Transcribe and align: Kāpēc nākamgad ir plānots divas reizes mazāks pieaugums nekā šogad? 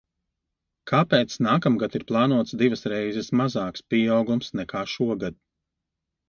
Kāpēc 0.91 1.35
nākamgad 1.47 1.97
ir 1.99 2.05
plānots 2.11 2.55
divas 2.61 2.81
reizes 2.95 3.29
mazāks 3.43 3.85
pieaugums 3.95 4.51
nekā 4.63 4.83
šogad? 4.97 5.39